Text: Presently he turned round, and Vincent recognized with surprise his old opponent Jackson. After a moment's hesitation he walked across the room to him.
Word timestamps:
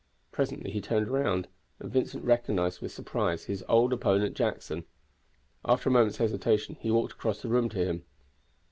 Presently 0.31 0.71
he 0.71 0.81
turned 0.81 1.09
round, 1.09 1.47
and 1.79 1.91
Vincent 1.93 2.25
recognized 2.25 2.81
with 2.81 2.91
surprise 2.91 3.43
his 3.43 3.63
old 3.69 3.93
opponent 3.93 4.35
Jackson. 4.35 4.85
After 5.63 5.89
a 5.89 5.93
moment's 5.93 6.17
hesitation 6.17 6.73
he 6.79 6.89
walked 6.89 7.13
across 7.13 7.39
the 7.43 7.49
room 7.49 7.69
to 7.69 7.85
him. 7.85 8.03